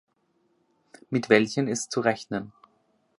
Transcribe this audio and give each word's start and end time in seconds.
Mit 1.11 1.29
welchen 1.29 1.67
ist 1.67 1.91
zu 1.91 1.99
rechnen? 1.99 2.53